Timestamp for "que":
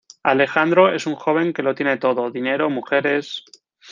1.53-1.61